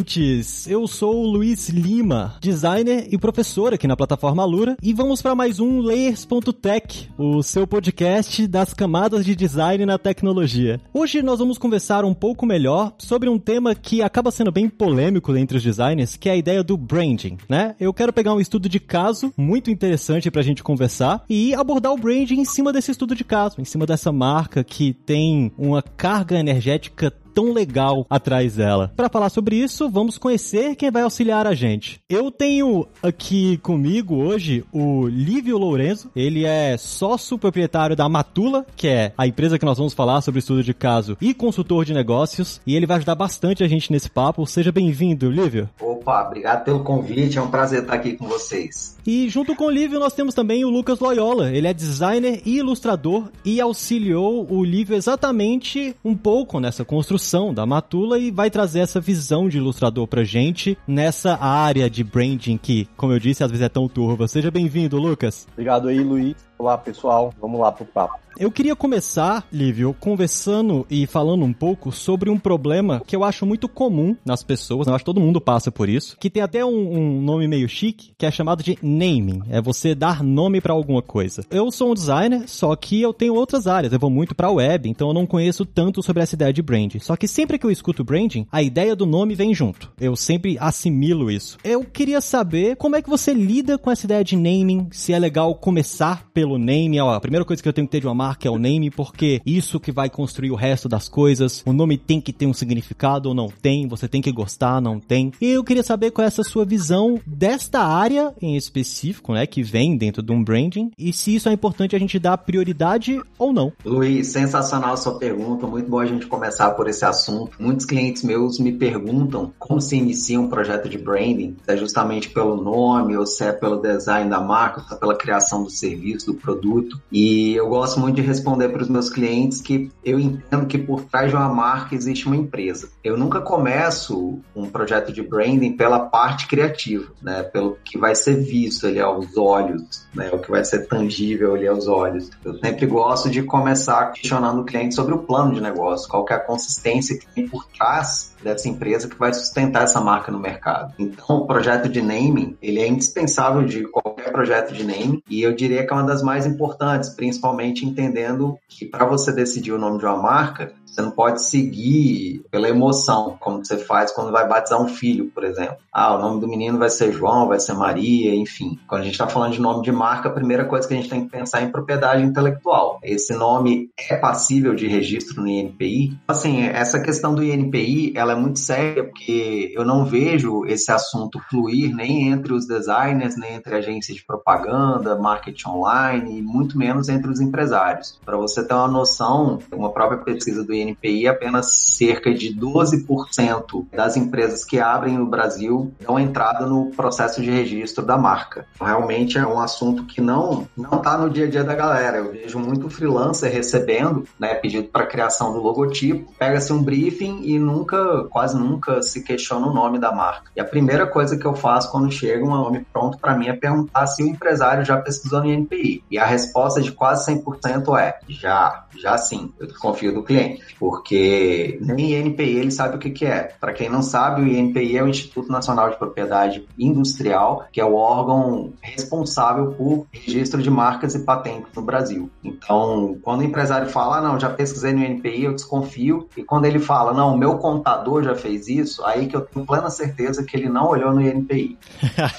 [0.00, 0.66] Ouvintes!
[0.66, 5.34] Eu sou o Luiz Lima, designer e professor aqui na plataforma Alura, e vamos para
[5.34, 10.80] mais um Layers.tech, o seu podcast das camadas de design na tecnologia.
[10.94, 15.36] Hoje nós vamos conversar um pouco melhor sobre um tema que acaba sendo bem polêmico
[15.36, 17.74] entre os designers, que é a ideia do branding, né?
[17.78, 21.92] Eu quero pegar um estudo de caso muito interessante para a gente conversar e abordar
[21.92, 25.82] o branding em cima desse estudo de caso, em cima dessa marca que tem uma
[25.82, 28.92] carga energética tão legal atrás dela.
[28.94, 31.98] Para falar sobre isso, vamos conhecer quem vai auxiliar a gente.
[32.06, 36.10] Eu tenho aqui comigo hoje o Lívio Lourenço.
[36.14, 40.40] Ele é sócio proprietário da Matula, que é a empresa que nós vamos falar sobre
[40.40, 42.60] estudo de caso e consultor de negócios.
[42.66, 44.46] E ele vai ajudar bastante a gente nesse papo.
[44.46, 45.66] Seja bem-vindo, Lívio.
[45.80, 47.38] Opa, obrigado pelo convite.
[47.38, 48.96] É um prazer estar aqui com vocês.
[49.06, 51.50] E junto com o Lívio nós temos também o Lucas Loyola.
[51.50, 57.64] Ele é designer e ilustrador e auxiliou o Lívio exatamente um pouco nessa construção da
[57.64, 62.88] Matula e vai trazer essa visão de ilustrador pra gente nessa área de branding que,
[62.96, 64.28] como eu disse, às vezes é tão turva.
[64.28, 65.46] Seja bem-vindo, Lucas.
[65.52, 66.49] Obrigado aí, Luiz.
[66.60, 67.32] Olá, pessoal.
[67.40, 68.20] Vamos lá pro papo.
[68.40, 73.44] Eu queria começar, Lívio, conversando e falando um pouco sobre um problema que eu acho
[73.44, 76.64] muito comum nas pessoas, eu acho que todo mundo passa por isso, que tem até
[76.64, 80.72] um, um nome meio chique, que é chamado de naming, é você dar nome para
[80.72, 81.44] alguma coisa.
[81.50, 84.88] Eu sou um designer, só que eu tenho outras áreas, eu vou muito para web,
[84.88, 87.00] então eu não conheço tanto sobre essa ideia de branding.
[87.00, 89.92] Só que sempre que eu escuto branding, a ideia do nome vem junto.
[90.00, 91.58] Eu sempre assimilo isso.
[91.62, 95.18] Eu queria saber como é que você lida com essa ideia de naming, se é
[95.18, 98.14] legal começar pelo name, ó, a primeira coisa que eu tenho que ter de uma
[98.14, 101.62] marca é o name, porque isso que vai construir o resto das coisas.
[101.66, 104.98] O nome tem que ter um significado ou não tem, você tem que gostar, não
[104.98, 105.32] tem.
[105.40, 109.62] E eu queria saber qual é essa sua visão desta área em específico, né, que
[109.62, 113.52] vem dentro de um branding, e se isso é importante a gente dar prioridade ou
[113.52, 113.72] não.
[113.84, 117.56] Luiz, sensacional sua pergunta, muito bom a gente começar por esse assunto.
[117.58, 122.28] Muitos clientes meus me perguntam como se inicia um projeto de branding, se é justamente
[122.30, 126.26] pelo nome, ou se é pelo design da marca, se é pela criação do serviço,
[126.26, 127.00] do produto.
[127.10, 131.02] E eu gosto muito de responder para os meus clientes que eu entendo que por
[131.04, 132.88] trás de uma marca existe uma empresa.
[133.02, 137.42] Eu nunca começo um projeto de branding pela parte criativa, né?
[137.42, 140.30] Pelo que vai ser visto ali aos olhos, né?
[140.32, 142.30] O que vai ser tangível ali aos olhos.
[142.44, 146.32] Eu sempre gosto de começar questionando o cliente sobre o plano de negócio, qual que
[146.32, 150.38] é a consistência que tem por trás dessa empresa que vai sustentar essa marca no
[150.38, 150.94] mercado.
[150.98, 155.54] Então, o projeto de naming, ele é indispensável de qualquer projeto de naming e eu
[155.54, 159.98] diria que é uma das mais importantes, principalmente entendendo que para você decidir o nome
[159.98, 164.80] de uma marca, você não pode seguir pela emoção, como você faz quando vai batizar
[164.80, 165.76] um filho, por exemplo.
[165.92, 168.78] Ah, o nome do menino vai ser João, vai ser Maria, enfim.
[168.86, 171.08] Quando a gente está falando de nome de marca, a primeira coisa que a gente
[171.08, 173.00] tem que pensar é em propriedade intelectual.
[173.02, 176.18] Esse nome é passível de registro no INPI?
[176.28, 181.40] Assim, essa questão do INPI, ela é muito séria, porque eu não vejo esse assunto
[181.50, 187.08] fluir nem entre os designers, nem entre agências de propaganda, marketing online, e muito menos
[187.08, 188.18] entre os empresários.
[188.24, 190.89] Para você ter uma noção, uma própria pesquisa do INPI,
[191.28, 197.50] apenas cerca de 12% das empresas que abrem no Brasil dão entrada no processo de
[197.50, 198.66] registro da marca.
[198.80, 202.18] Realmente é um assunto que não não está no dia a dia da galera.
[202.18, 207.58] Eu vejo muito freelancer recebendo né, pedido para criação do logotipo, pega-se um briefing e
[207.58, 210.50] nunca, quase nunca se questiona o nome da marca.
[210.56, 213.52] E a primeira coisa que eu faço quando chega um nome pronto para mim é
[213.52, 216.04] perguntar se o empresário já pesquisou no INPI.
[216.10, 219.52] E a resposta de quase 100% é já, já sim.
[219.58, 223.52] Eu confio do cliente porque nem INPI ele sabe o que, que é.
[223.60, 227.84] Para quem não sabe, o INPI é o Instituto Nacional de Propriedade Industrial, que é
[227.84, 232.30] o órgão responsável por registro de marcas e patentes no Brasil.
[232.42, 236.64] Então, quando o empresário fala, ah, não, já pesquisei no INPI, eu desconfio, e quando
[236.64, 240.56] ele fala, não, meu contador já fez isso, aí que eu tenho plena certeza que
[240.56, 241.78] ele não olhou no INPI.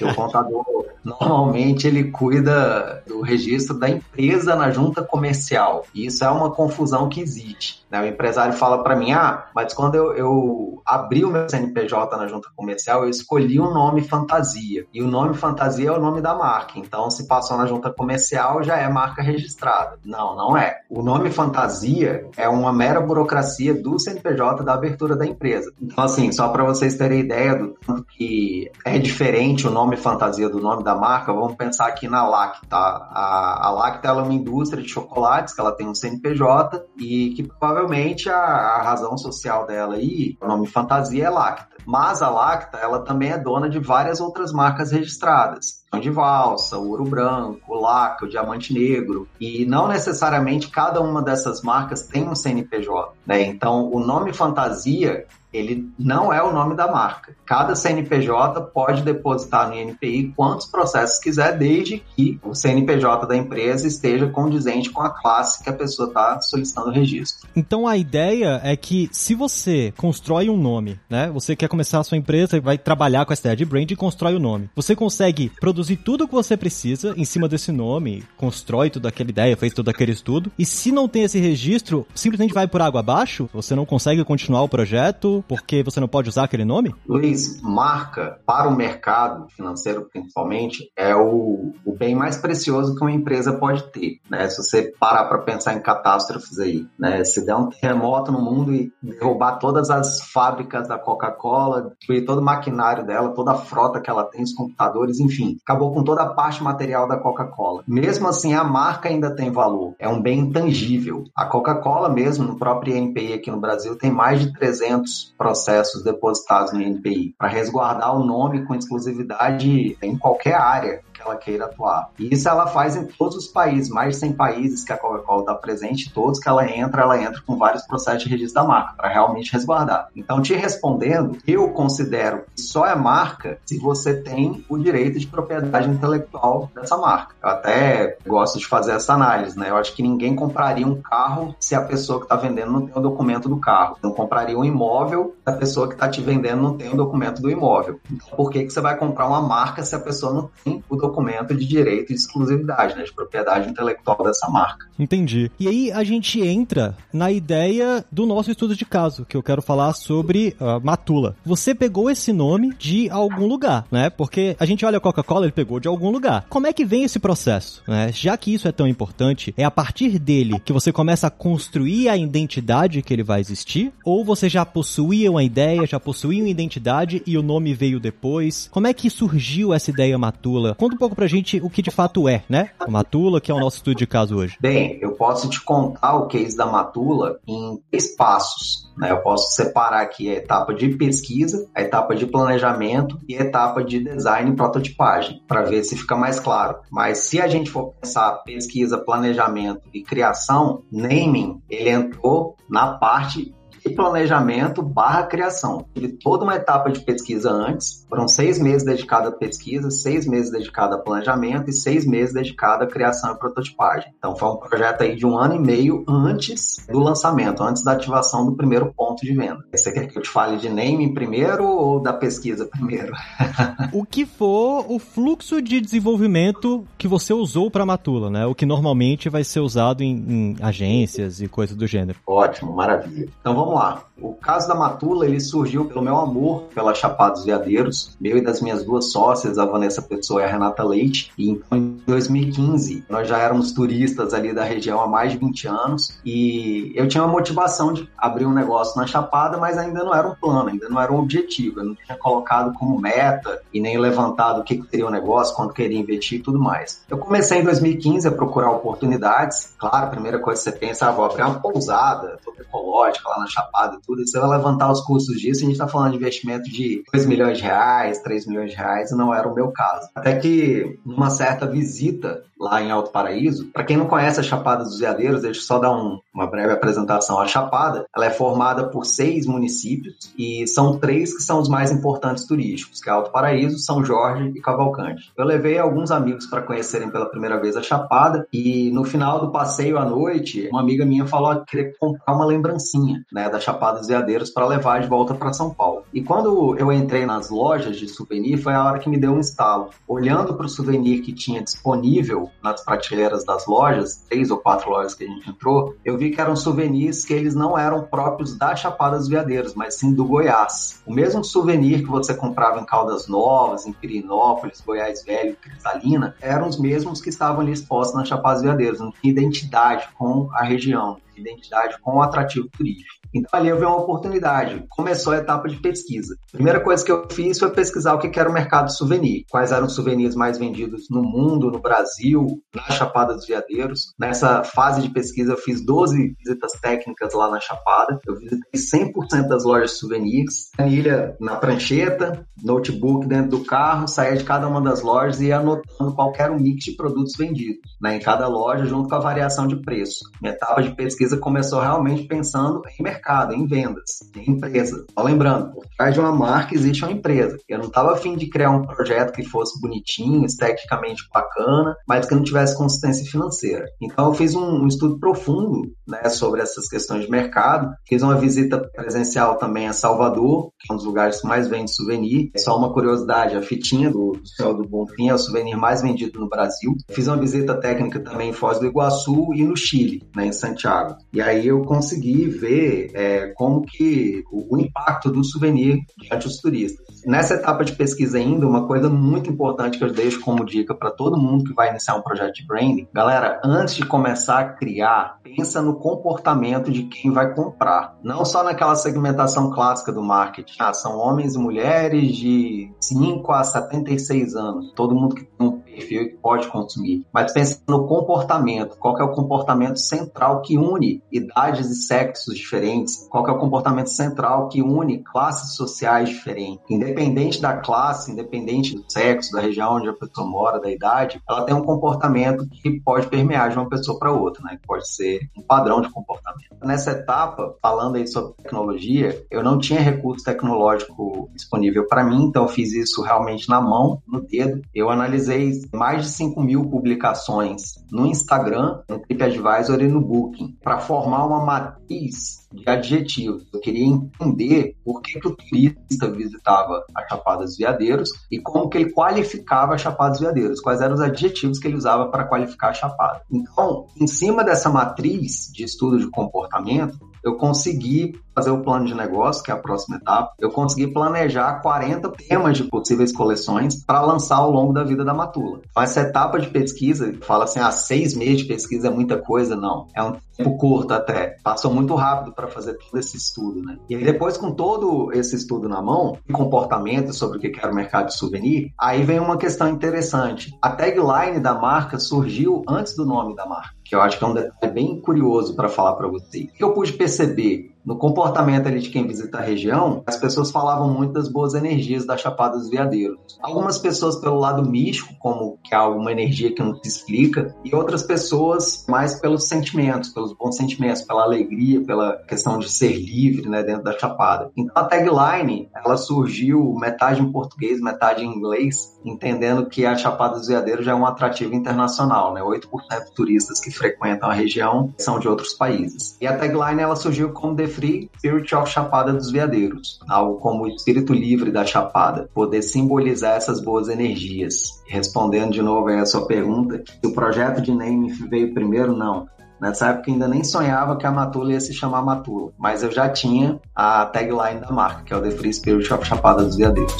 [0.01, 0.65] o contador,
[1.03, 5.85] normalmente, ele cuida do registro da empresa na junta comercial.
[5.93, 7.81] E isso é uma confusão que existe.
[7.91, 8.01] Né?
[8.01, 12.27] O empresário fala para mim, ah, mas quando eu, eu abri o meu CNPJ na
[12.27, 14.85] junta comercial, eu escolhi um nome fantasia.
[14.93, 16.73] E o nome fantasia é o nome da marca.
[16.77, 19.99] Então, se passou na junta comercial, já é marca registrada.
[20.03, 20.79] Não, não é.
[20.89, 25.71] O nome fantasia é uma mera burocracia do CNPJ da abertura da empresa.
[25.81, 30.49] Então, assim, só para vocês terem ideia do tanto que é diferente o nome fantasia
[30.49, 32.75] do nome da marca, vamos pensar aqui na Lacta.
[32.75, 37.43] A, a Lacta é uma indústria de chocolates, que ela tem um CNPJ e que
[37.43, 41.71] provavelmente a, a razão social dela aí, o nome fantasia é Lacta.
[41.85, 45.81] Mas a Lacta, ela também é dona de várias outras marcas registradas.
[45.99, 49.27] De valsa, o ouro branco, o laca, o diamante negro.
[49.39, 53.13] E não necessariamente cada uma dessas marcas tem um CNPJ.
[53.25, 53.43] Né?
[53.43, 57.35] Então, o nome fantasia ele não é o nome da marca.
[57.45, 63.87] Cada CNPJ pode depositar no INPI quantos processos quiser, desde que o CNPJ da empresa
[63.87, 67.49] esteja condizente com a classe que a pessoa está solicitando o registro.
[67.55, 71.29] Então a ideia é que se você constrói um nome, né?
[71.33, 73.95] Você quer começar a sua empresa e vai trabalhar com essa ideia de brand e
[73.95, 74.69] constrói o um nome.
[74.75, 79.29] Você consegue produzir tudo o que você precisa em cima desse nome, constrói toda aquela
[79.29, 80.51] ideia, fez todo aquele estudo.
[80.57, 84.63] E se não tem esse registro, simplesmente vai por água abaixo, você não consegue continuar
[84.63, 86.93] o projeto, porque você não pode usar aquele nome?
[87.07, 93.11] Luiz, marca para o mercado financeiro principalmente é o, o bem mais precioso que uma
[93.11, 94.49] empresa pode ter, né?
[94.49, 97.23] Se você parar para pensar em catástrofes aí, né?
[97.23, 102.39] Se der um terremoto no mundo e derrubar todas as fábricas da Coca-Cola, destruir todo
[102.39, 106.23] o maquinário dela, toda a frota que ela tem, os computadores, enfim, acabou com toda
[106.23, 107.83] a parte material da Coca-Cola.
[107.87, 111.23] Mesmo assim, a marca ainda tem valor, é um bem intangível.
[111.35, 116.71] A Coca-Cola mesmo, no próprio INPI aqui no Brasil, tem mais de 300 processos depositados
[116.71, 122.09] no INPI para resguardar o nome com exclusividade em qualquer área que ela queira atuar.
[122.19, 125.41] E isso ela faz em todos os países, mais de 100 países que a Coca-Cola
[125.41, 128.93] está presente, todos que ela entra, ela entra com vários processos de registro da marca
[128.97, 130.09] para realmente resguardar.
[130.15, 135.27] Então, te respondendo, eu considero que só é marca se você tem o direito de
[135.27, 137.35] propriedade intelectual dessa marca.
[137.41, 139.69] Eu até gosto de fazer essa análise, né?
[139.69, 142.97] Eu acho que ninguém compraria um carro se a pessoa que está vendendo não tem
[142.97, 143.97] o documento do carro.
[144.01, 147.41] Não compraria um imóvel se a pessoa que está te vendendo não tem o documento
[147.41, 147.99] do imóvel.
[148.11, 150.95] Então, por que, que você vai comprar uma marca se a pessoa não tem o
[150.95, 154.87] documento documento de direito de exclusividade, né, de propriedade intelectual dessa marca.
[154.97, 155.51] Entendi.
[155.59, 159.61] E aí a gente entra na ideia do nosso estudo de caso, que eu quero
[159.61, 161.35] falar sobre uh, Matula.
[161.45, 164.09] Você pegou esse nome de algum lugar, né?
[164.09, 166.45] Porque a gente olha a Coca-Cola, ele pegou de algum lugar.
[166.49, 167.83] Como é que vem esse processo?
[167.87, 168.11] Né?
[168.13, 172.07] Já que isso é tão importante, é a partir dele que você começa a construir
[172.07, 173.91] a identidade que ele vai existir?
[174.05, 178.69] Ou você já possuía uma ideia, já possuía uma identidade e o nome veio depois?
[178.71, 180.75] Como é que surgiu essa ideia Matula?
[180.75, 182.69] Conta pouco pra gente o que de fato é, né?
[182.79, 184.55] A Matula, que é o nosso estudo de caso hoje.
[184.61, 188.91] Bem, eu posso te contar o case da Matula em três passos.
[188.95, 189.09] Né?
[189.09, 193.83] Eu posso separar aqui a etapa de pesquisa, a etapa de planejamento e a etapa
[193.83, 196.77] de design e prototipagem, para ver se fica mais claro.
[196.91, 203.51] Mas se a gente for pensar pesquisa, planejamento e criação, naming, ele entrou na parte
[203.83, 205.85] de planejamento barra criação.
[205.93, 210.51] Tive toda uma etapa de pesquisa antes, foram seis meses dedicados à pesquisa, seis meses
[210.51, 214.13] dedicados a planejamento e seis meses dedicados à criação e prototipagem.
[214.17, 217.93] Então foi um projeto aí de um ano e meio antes do lançamento, antes da
[217.93, 219.65] ativação do primeiro ponto de venda.
[219.73, 223.13] Você quer que eu te fale de naming primeiro ou da pesquisa primeiro?
[223.91, 228.45] o que for o fluxo de desenvolvimento que você usou para Matula, né?
[228.45, 232.19] O que normalmente vai ser usado em, em agências e coisas do gênero.
[232.27, 233.27] Ótimo, maravilha.
[233.39, 234.03] Então vamos vamos lá.
[234.19, 238.41] O caso da Matula, ele surgiu pelo meu amor pela Chapada dos Veadeiros, meu e
[238.41, 241.31] das minhas duas sócias, a Vanessa Pessoa e a Renata Leite.
[241.37, 245.67] E então, em 2015, nós já éramos turistas ali da região há mais de 20
[245.67, 250.13] anos e eu tinha uma motivação de abrir um negócio na Chapada, mas ainda não
[250.13, 251.79] era um plano, ainda não era um objetivo.
[251.79, 255.73] Eu não tinha colocado como meta e nem levantado o que seria o negócio, quanto
[255.73, 257.03] queria investir e tudo mais.
[257.09, 259.73] Eu comecei em 2015 a procurar oportunidades.
[259.77, 263.39] Claro, a primeira coisa que você pensa, ah, vou abrir uma pousada toda ecológica lá
[263.39, 266.11] na Chapada e tudo tudo, você vai levantar os custos disso, a gente está falando
[266.11, 267.90] de investimento de 2 milhões de reais,
[268.23, 270.09] 3 milhões de reais, e não era o meu caso.
[270.15, 274.83] Até que, numa certa visita lá em Alto Paraíso, para quem não conhece a Chapada
[274.83, 277.39] dos Veadeiros, deixa eu só dar um, uma breve apresentação.
[277.39, 281.91] A Chapada, ela é formada por seis municípios e são três que são os mais
[281.91, 285.31] importantes turísticos, que é Alto Paraíso, São Jorge e Cavalcante.
[285.35, 289.51] Eu levei alguns amigos para conhecerem pela primeira vez a Chapada e no final do
[289.51, 293.97] passeio à noite, uma amiga minha falou que queria comprar uma lembrancinha, né, da Chapada
[293.97, 296.03] dos Veadeiros para levar de volta para São Paulo.
[296.13, 299.39] E quando eu entrei nas lojas de souvenir, foi a hora que me deu um
[299.39, 299.89] estalo.
[300.07, 305.15] Olhando para o souvenir que tinha disponível nas prateleiras das lojas, três ou quatro lojas
[305.15, 308.75] que a gente entrou, eu vi que eram souvenirs que eles não eram próprios da
[308.75, 311.01] Chapada dos Veadeiros, mas sim do Goiás.
[311.05, 316.67] O mesmo souvenir que você comprava em Caldas Novas, em Pirinópolis, Goiás Velho, Cristalina, eram
[316.67, 320.63] os mesmos que estavam ali expostos na Chapada dos Veadeiros, não tinha identidade com a
[320.63, 323.21] região identidade com o atrativo turístico.
[323.33, 324.85] Então ali eu vi uma oportunidade.
[324.89, 326.35] Começou a etapa de pesquisa.
[326.51, 329.45] Primeira coisa que eu fiz foi pesquisar o que era o mercado souvenir.
[329.49, 334.13] Quais eram os souvenirs mais vendidos no mundo, no Brasil, na Chapada dos Veadeiros.
[334.19, 338.19] Nessa fase de pesquisa eu fiz 12 visitas técnicas lá na Chapada.
[338.27, 340.69] Eu visitei 100% das lojas de souvenirs.
[340.75, 345.59] Planilha na prancheta, notebook dentro do carro, saía de cada uma das lojas e ia
[345.59, 349.19] anotando qual era o mix de produtos vendidos né, em cada loja junto com a
[349.19, 350.19] variação de preço.
[350.41, 355.05] Minha etapa de pesquisa começou realmente pensando em mercado em vendas, em empresa.
[355.13, 357.57] Só lembrando, por trás de uma marca existe uma empresa.
[357.67, 362.35] Eu não estava afim de criar um projeto que fosse bonitinho, esteticamente bacana, mas que
[362.35, 363.85] não tivesse consistência financeira.
[364.01, 367.93] Então eu fiz um, um estudo profundo né, sobre essas questões de mercado.
[368.07, 371.93] Fiz uma visita presencial também a Salvador, que é um dos lugares que mais vende
[371.93, 372.51] souvenir.
[372.57, 376.39] Só uma curiosidade, a fitinha do, do Céu do Bonfim é o souvenir mais vendido
[376.39, 376.95] no Brasil.
[377.09, 381.15] Fiz uma visita técnica também em Foz do Iguaçu e no Chile, né, em Santiago.
[381.33, 386.57] E aí eu consegui ver é, como que o, o, impacto do souvenir diante dos
[386.57, 387.05] turistas.
[387.25, 391.11] Nessa etapa de pesquisa ainda, uma coisa muito importante que eu deixo como dica para
[391.11, 395.39] todo mundo que vai iniciar um projeto de branding, galera, antes de começar a criar,
[395.43, 398.17] pensa no comportamento de quem vai comprar.
[398.23, 400.75] Não só naquela segmentação clássica do marketing.
[400.79, 404.91] Ah, são homens e mulheres de 5 a 76 anos.
[404.95, 407.25] Todo mundo que tem um perfil que pode consumir.
[407.33, 408.97] Mas pensa no comportamento.
[408.97, 413.27] Qual é o comportamento central que une idades e sexos diferentes?
[413.29, 416.79] Qual é o comportamento central que une classes sociais diferentes?
[416.89, 421.65] Independente da classe, independente do sexo, da região onde a pessoa mora, da idade, ela
[421.65, 424.79] tem um comportamento que pode permear de uma pessoa para outra, né?
[424.85, 426.75] Pode ser um padrão de comportamento.
[426.83, 432.63] Nessa etapa, falando aí sobre tecnologia, eu não tinha recurso tecnológico disponível para mim, então
[432.63, 434.81] eu fiz isso realmente na mão, no dedo.
[434.93, 440.99] Eu analisei mais de 5 mil publicações no Instagram, no TripAdvisor e no Booking, para
[440.99, 443.65] formar uma matriz de adjetivos.
[443.73, 448.89] Eu queria entender por que, que o turista visitava a Chapada dos Veadeiros e como
[448.89, 452.45] que ele qualificava a Chapada dos Veadeiros, quais eram os adjetivos que ele usava para
[452.45, 453.41] qualificar a Chapada.
[453.51, 459.13] Então, em cima dessa matriz de estudo de comportamento, eu consegui fazer o plano de
[459.13, 464.21] negócio, que é a próxima etapa, eu consegui planejar 40 temas de possíveis coleções para
[464.21, 465.79] lançar ao longo da vida da Matula.
[465.89, 469.75] Então, essa etapa de pesquisa, fala assim, ah, seis meses de pesquisa é muita coisa,
[469.75, 470.07] não.
[470.15, 471.55] É um tempo curto até.
[471.63, 473.97] Passou muito rápido para fazer todo esse estudo, né?
[474.09, 477.95] E aí depois, com todo esse estudo na mão, comportamento sobre o que era o
[477.95, 480.77] mercado de souvenir, aí vem uma questão interessante.
[480.81, 484.47] A tagline da marca surgiu antes do nome da marca que eu acho que é
[484.47, 486.65] um detalhe bem curioso para falar para vocês.
[486.65, 490.71] O que eu pude perceber no comportamento ali de quem visita a região, as pessoas
[490.71, 493.59] falavam muito das boas energias da Chapada dos Veadeiros.
[493.61, 497.95] Algumas pessoas pelo lado místico, como que há alguma energia que não se explica, e
[497.95, 503.69] outras pessoas mais pelos sentimentos, pelos bons sentimentos, pela alegria, pela questão de ser livre,
[503.69, 504.71] né, dentro da Chapada.
[504.75, 510.57] Então a tagline, ela surgiu metade em português, metade em inglês, entendendo que a Chapada
[510.57, 512.61] dos Veadeiros já é um atrativo internacional, né?
[512.61, 512.87] 8%
[513.21, 516.37] dos turistas que frequentam a região são de outros países.
[516.41, 520.87] E a tagline ela surgiu como Free Spirit of Chapada dos Veadeiros, algo como o
[520.87, 525.01] espírito livre da Chapada, poder simbolizar essas boas energias.
[525.07, 529.47] Respondendo de novo a sua pergunta, se o projeto de naming veio primeiro, não.
[529.79, 533.27] Nessa época ainda nem sonhava que a Matula ia se chamar Matula, mas eu já
[533.27, 537.17] tinha a tagline da marca, que é o The Free Spirit of Chapada dos Veadeiros.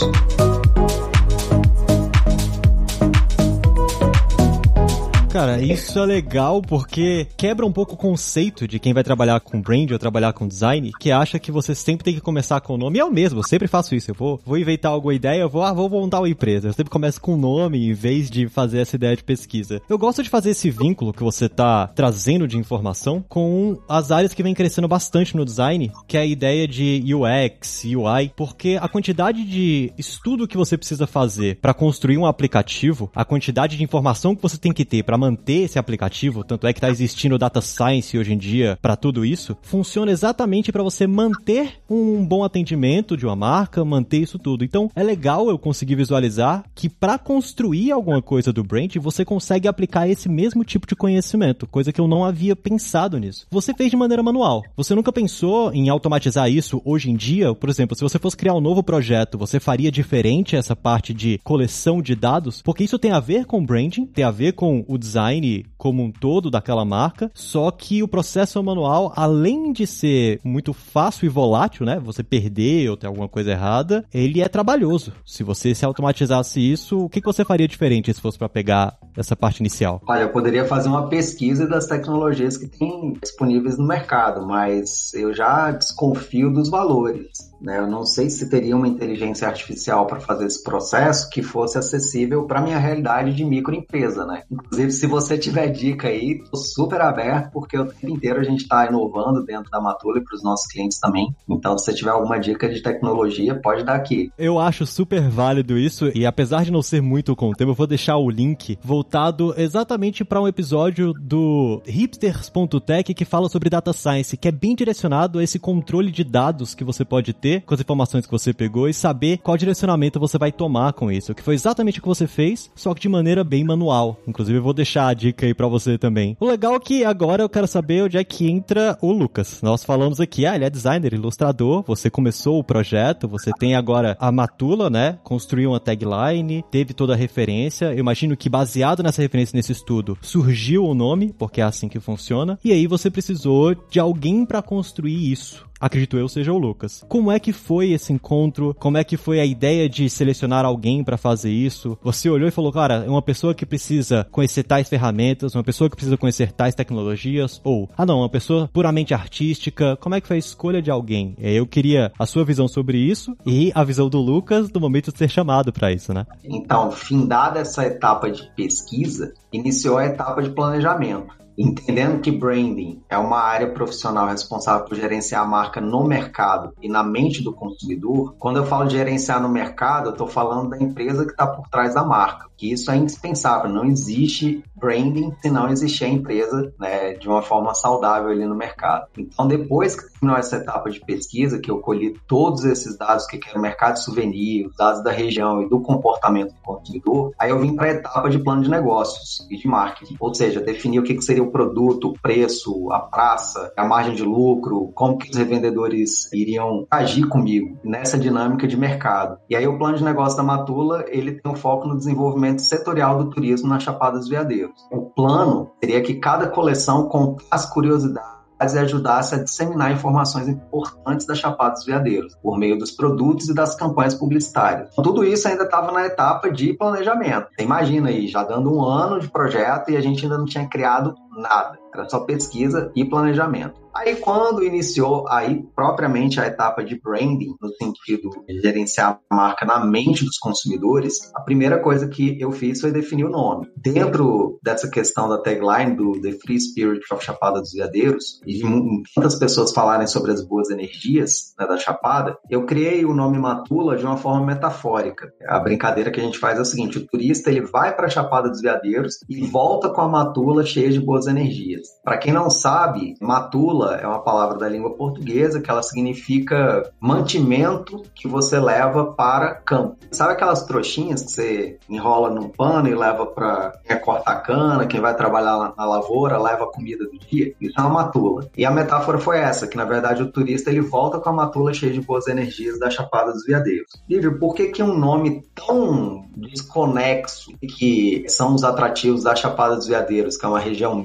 [5.31, 9.61] Cara, isso é legal porque quebra um pouco o conceito de quem vai trabalhar com
[9.61, 12.77] brand ou trabalhar com design, que acha que você sempre tem que começar com o
[12.77, 12.97] nome.
[12.97, 14.11] E eu mesmo, eu sempre faço isso.
[14.11, 16.67] Eu vou, vou inventar alguma ideia, eu vou, ah, vou montar uma empresa.
[16.67, 19.81] Eu sempre começo com o nome em vez de fazer essa ideia de pesquisa.
[19.87, 24.33] Eu gosto de fazer esse vínculo que você tá trazendo de informação com as áreas
[24.33, 28.89] que vem crescendo bastante no design, que é a ideia de UX, UI, porque a
[28.89, 34.35] quantidade de estudo que você precisa fazer para construir um aplicativo, a quantidade de informação
[34.35, 37.61] que você tem que ter para manter esse aplicativo, tanto é que está existindo data
[37.61, 43.15] science hoje em dia para tudo isso, funciona exatamente para você manter um bom atendimento
[43.15, 44.65] de uma marca, manter isso tudo.
[44.65, 49.67] Então é legal eu conseguir visualizar que para construir alguma coisa do brand, você consegue
[49.67, 53.45] aplicar esse mesmo tipo de conhecimento, coisa que eu não havia pensado nisso.
[53.51, 54.63] Você fez de maneira manual.
[54.75, 57.53] Você nunca pensou em automatizar isso hoje em dia?
[57.53, 61.39] Por exemplo, se você fosse criar um novo projeto, você faria diferente essa parte de
[61.43, 62.63] coleção de dados?
[62.63, 66.03] Porque isso tem a ver com branding, tem a ver com o design design como
[66.03, 71.29] um todo daquela marca, só que o processo manual, além de ser muito fácil e
[71.29, 75.11] volátil, né, você perder ou ter alguma coisa errada, ele é trabalhoso.
[75.25, 79.35] Se você se automatizasse isso, o que você faria diferente se fosse para pegar essa
[79.35, 80.01] parte inicial?
[80.07, 85.33] Olha, eu poderia fazer uma pesquisa das tecnologias que tem disponíveis no mercado, mas eu
[85.33, 87.50] já desconfio dos valores.
[87.61, 87.77] Né?
[87.77, 92.43] Eu não sei se teria uma inteligência artificial para fazer esse processo que fosse acessível
[92.43, 94.43] para minha realidade de microempresa, né?
[94.51, 98.61] Inclusive, se você tiver dica aí, tô super aberto, porque o tempo inteiro a gente
[98.61, 101.33] está inovando dentro da Matula e para os nossos clientes também.
[101.47, 104.31] Então, se você tiver alguma dica de tecnologia, pode dar aqui.
[104.37, 107.85] Eu acho super válido isso, e apesar de não ser muito com o eu vou
[107.85, 114.35] deixar o link voltado exatamente para um episódio do hipsters.tech que fala sobre data science,
[114.35, 117.81] que é bem direcionado a esse controle de dados que você pode ter com as
[117.81, 121.35] informações que você pegou e saber qual direcionamento você vai tomar com isso.
[121.35, 124.17] Que foi exatamente o que você fez, só que de maneira bem manual.
[124.27, 126.37] Inclusive, eu vou deixar a dica aí para você também.
[126.39, 129.61] O legal é que agora eu quero saber onde é que entra o Lucas.
[129.61, 134.15] Nós falamos aqui, ah, ele é designer, ilustrador, você começou o projeto, você tem agora
[134.19, 135.19] a Matula, né?
[135.23, 137.85] Construiu uma tagline, teve toda a referência.
[137.85, 141.99] Eu imagino que baseado nessa referência nesse estudo, surgiu o nome, porque é assim que
[141.99, 142.59] funciona.
[142.63, 147.03] E aí você precisou de alguém para construir isso acredito eu, seja o Lucas.
[147.09, 148.75] Como é que foi esse encontro?
[148.79, 151.97] Como é que foi a ideia de selecionar alguém para fazer isso?
[152.03, 155.89] Você olhou e falou, cara, é uma pessoa que precisa conhecer tais ferramentas, uma pessoa
[155.89, 159.97] que precisa conhecer tais tecnologias, ou, ah não, uma pessoa puramente artística.
[159.97, 161.35] Como é que foi a escolha de alguém?
[161.39, 165.11] É, eu queria a sua visão sobre isso e a visão do Lucas do momento
[165.11, 166.25] de ser chamado para isso, né?
[166.43, 171.40] Então, findada essa etapa de pesquisa, iniciou a etapa de planejamento.
[171.61, 176.89] Entendendo que branding é uma área profissional responsável por gerenciar a marca no mercado e
[176.89, 180.77] na mente do consumidor, quando eu falo de gerenciar no mercado, eu estou falando da
[180.77, 183.71] empresa que está por trás da marca que isso é indispensável.
[183.71, 188.55] Não existe branding se não existir a empresa né, de uma forma saudável ali no
[188.55, 189.07] mercado.
[189.17, 193.39] Então, depois que terminou essa etapa de pesquisa, que eu colhi todos esses dados que
[193.47, 197.51] era o mercado de souvenir, os dados da região e do comportamento do consumidor, aí
[197.51, 200.15] eu vim para a etapa de plano de negócios e de marketing.
[200.19, 204.15] Ou seja, definir o que, que seria o produto, o preço, a praça, a margem
[204.15, 209.37] de lucro, como que os revendedores iriam agir comigo nessa dinâmica de mercado.
[209.49, 213.17] E aí o plano de negócio da Matula, ele tem um foco no desenvolvimento setorial
[213.17, 214.70] do turismo na Chapada dos Veadeiros.
[214.91, 218.41] O plano seria que cada coleção contasse curiosidades
[218.73, 223.55] e ajudasse a disseminar informações importantes da Chapada dos Veadeiros, por meio dos produtos e
[223.55, 224.93] das campanhas publicitárias.
[224.95, 227.47] Tudo isso ainda estava na etapa de planejamento.
[227.55, 230.67] Você imagina aí, já dando um ano de projeto e a gente ainda não tinha
[230.67, 231.79] criado nada.
[231.93, 233.81] Era só pesquisa e planejamento.
[233.93, 239.65] Aí, quando iniciou aí propriamente a etapa de branding, no sentido de gerenciar a marca
[239.65, 243.67] na mente dos consumidores, a primeira coisa que eu fiz foi definir o nome.
[243.75, 248.63] Dentro dessa questão da tagline do The Free Spirit of Chapada dos Veadeiros, e de
[248.63, 253.97] muitas pessoas falarem sobre as boas energias né, da Chapada, eu criei o nome Matula
[253.97, 255.33] de uma forma metafórica.
[255.45, 258.09] A brincadeira que a gente faz é o seguinte: o turista ele vai para a
[258.09, 261.87] Chapada dos Veadeiros e volta com a Matula cheia de boas energias.
[262.03, 268.03] Para quem não sabe, Matula é uma palavra da língua portuguesa que ela significa mantimento
[268.15, 269.97] que você leva para campo.
[270.11, 274.99] Sabe aquelas trouxinhas que você enrola num pano e leva para quem cortar cana, quem
[274.99, 277.53] vai trabalhar na lavoura, leva a comida do dia?
[277.61, 278.49] Isso é uma matula.
[278.57, 281.73] E a metáfora foi essa, que na verdade o turista ele volta com a matula
[281.73, 283.91] cheia de boas energias da Chapada dos Veadeiros.
[284.09, 289.87] Lívio, por que que um nome tão desconexo que são os atrativos da Chapada dos
[289.87, 291.01] Veadeiros, que é uma região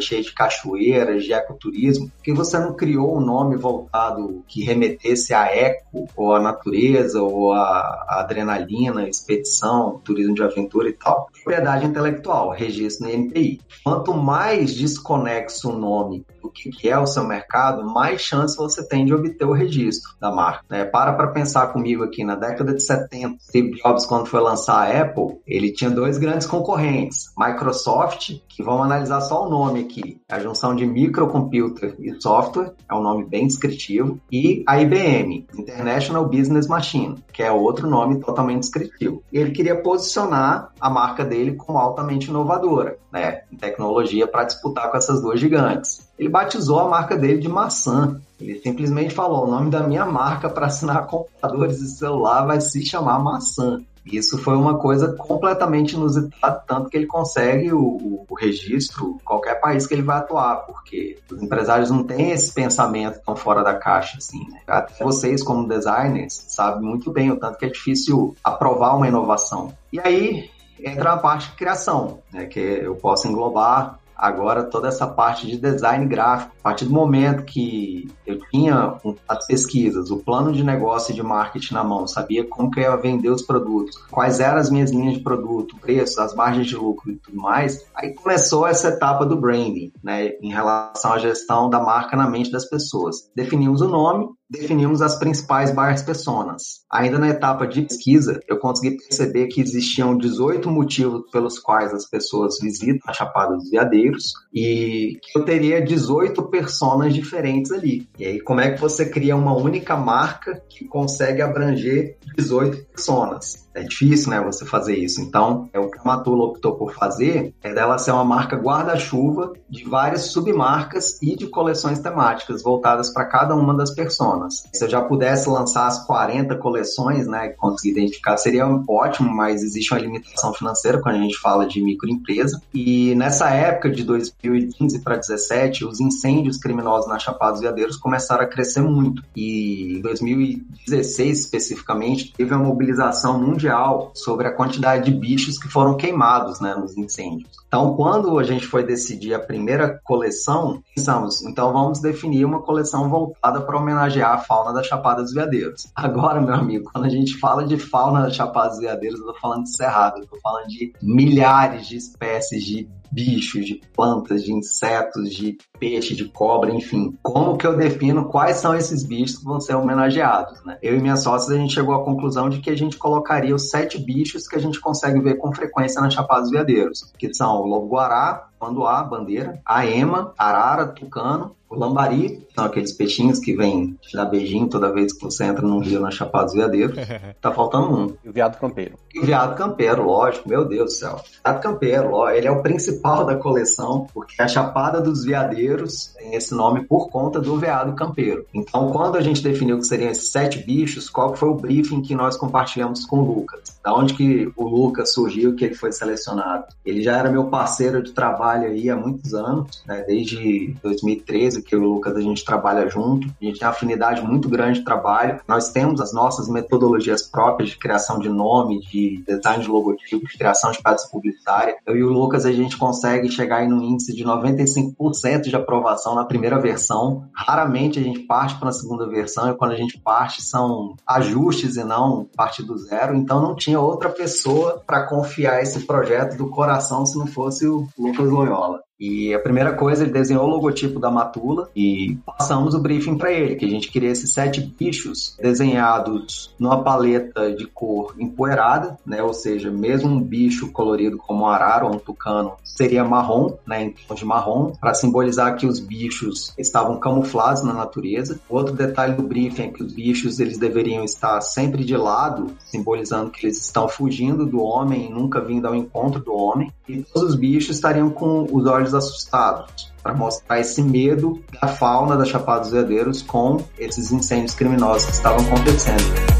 [0.00, 5.46] cheia de cachoeiras, de ecoturismo, que você não criou um nome voltado que remetesse a
[5.46, 11.28] eco, ou a natureza, ou a adrenalina, expedição, turismo de aventura e tal.
[11.32, 13.60] Propriedade intelectual, registro no INPI.
[13.82, 19.04] Quanto mais desconexo o nome do que é o seu mercado, mais chance você tem
[19.04, 20.64] de obter o registro da marca.
[20.70, 20.84] Né?
[20.84, 25.02] Para para pensar comigo aqui, na década de 70, Steve Jobs, quando foi lançar a
[25.02, 30.38] Apple, ele tinha dois grandes concorrentes, Microsoft, que vamos analisar só o nome aqui, a
[30.38, 36.66] junção de microcomputer e software, é um nome bem descritivo, e a IBM, International Business
[36.66, 39.22] Machine, que é outro nome totalmente descritivo.
[39.32, 44.96] Ele queria posicionar a marca dele como altamente inovadora, né, em tecnologia para disputar com
[44.96, 46.05] essas duas gigantes.
[46.18, 48.20] Ele batizou a marca dele de maçã.
[48.40, 52.84] Ele simplesmente falou: o nome da minha marca para assinar computadores e celular vai se
[52.84, 53.80] chamar maçã.
[54.04, 59.84] Isso foi uma coisa completamente inusitada, tanto que ele consegue o, o, registro qualquer país
[59.84, 64.18] que ele vai atuar, porque os empresários não têm esse pensamento tão fora da caixa,
[64.18, 64.60] assim, né?
[64.64, 69.72] Até vocês, como designers, sabem muito bem o tanto que é difícil aprovar uma inovação.
[69.92, 75.06] E aí, entra a parte de criação, né, que eu posso englobar agora toda essa
[75.06, 76.54] parte de design gráfico.
[76.60, 78.94] A partir do momento que eu tinha
[79.28, 82.84] as pesquisas, o plano de negócio e de marketing na mão, sabia como que eu
[82.84, 86.76] ia vender os produtos, quais eram as minhas linhas de produto, preços, as margens de
[86.76, 91.70] lucro e tudo mais, aí começou essa etapa do branding, né, em relação à gestão
[91.70, 93.30] da marca na mente das pessoas.
[93.34, 96.84] Definimos o nome, definimos as principais buyers personas.
[96.90, 102.08] Ainda na etapa de pesquisa, eu consegui perceber que existiam 18 motivos pelos quais as
[102.08, 108.08] pessoas visitam a Chapada dos Veadeiros e que eu teria 18 personas diferentes ali.
[108.18, 113.65] E aí, como é que você cria uma única marca que consegue abranger 18 personas?
[113.76, 115.20] É difícil, né, você fazer isso.
[115.20, 119.52] Então, é o que a Matula optou por fazer é dela ser uma marca guarda-chuva
[119.68, 124.64] de várias submarcas e de coleções temáticas voltadas para cada uma das personas.
[124.72, 129.92] Se eu já pudesse lançar as 40 coleções, né, conseguir identificar, seria ótimo, mas existe
[129.92, 132.60] uma limitação financeira quando a gente fala de microempresa.
[132.72, 138.44] E nessa época de 2015 para 2017, os incêndios criminosos na Chapada dos Veadeiros começaram
[138.44, 139.22] a crescer muito.
[139.34, 145.68] E em 2016, especificamente, teve uma mobilização mundial mundial sobre a quantidade de bichos que
[145.68, 147.50] foram queimados né, nos incêndios.
[147.66, 153.08] Então, quando a gente foi decidir a primeira coleção, pensamos, então vamos definir uma coleção
[153.08, 155.86] voltada para homenagear a fauna da Chapada dos Veadeiros.
[155.94, 159.40] Agora, meu amigo, quando a gente fala de fauna da Chapada dos Veadeiros, eu estou
[159.40, 164.52] falando de cerrado, eu estou falando de milhares de espécies de bichos, de plantas, de
[164.52, 167.16] insetos, de peixe, de cobra, enfim.
[167.22, 170.78] Como que eu defino quais são esses bichos que vão ser homenageados, né?
[170.82, 173.70] Eu e minha sócia, a gente chegou à conclusão de que a gente colocaria os
[173.70, 177.62] sete bichos que a gente consegue ver com frequência na Chapada dos Veadeiros, que são
[177.62, 183.98] o lobo-guará, manduá, bandeira, a ema, arara, tucano, o lambari, são aqueles peixinhos que vêm
[184.00, 186.96] te dar beijinho toda vez que você entra num rio na Chapada dos Veadeiros.
[187.40, 188.16] Tá faltando um.
[188.24, 188.94] E o viado campeiro.
[189.14, 191.16] E o viado campeiro, lógico, meu Deus do céu.
[191.16, 196.14] O viado campeiro, ó, ele é o principal da coleção, porque a Chapada dos Veadeiros
[196.16, 198.46] tem esse nome por conta do veado campeiro.
[198.54, 202.14] Então, quando a gente definiu que seriam esses sete bichos, qual foi o briefing que
[202.14, 203.78] nós compartilhamos com o Lucas?
[203.84, 206.66] Da onde que o Lucas surgiu, que ele foi selecionado?
[206.84, 211.74] Ele já era meu parceiro de trabalho aí há muitos anos, né, desde 2013, que
[211.74, 214.78] eu e o Lucas a gente trabalha junto, a gente tem uma afinidade muito grande
[214.78, 215.40] de trabalho.
[215.46, 220.38] Nós temos as nossas metodologias próprias de criação de nome, de design de logotipo, de
[220.38, 221.76] criação de peças publicitárias.
[221.86, 226.14] Eu e o Lucas a gente consegue chegar em um índice de 95% de aprovação
[226.14, 227.28] na primeira versão.
[227.34, 231.76] Raramente a gente parte para a segunda versão e quando a gente parte são ajustes
[231.76, 233.14] e não parte do zero.
[233.14, 237.86] Então não tinha outra pessoa para confiar esse projeto do coração se não fosse o
[237.98, 238.80] Lucas Loyola.
[238.98, 243.30] E a primeira coisa, ele desenhou o logotipo da Matula e passamos o briefing para
[243.30, 249.22] ele, que a gente queria esses sete bichos desenhados numa paleta de cor empoeirada, né?
[249.22, 253.84] Ou seja, mesmo um bicho colorido como um arara ou um tucano seria marrom, né?
[253.84, 258.40] Em tom de marrom, para simbolizar que os bichos estavam camuflados na natureza.
[258.48, 263.30] Outro detalhe do briefing é que os bichos eles deveriam estar sempre de lado, simbolizando
[263.30, 266.72] que eles estão fugindo do homem e nunca vindo ao encontro do homem.
[266.88, 272.16] E todos os bichos estariam com os olhos assustados, para mostrar esse medo da fauna
[272.16, 276.35] da Chapada dos Veadeiros com esses incêndios criminosos que estavam acontecendo.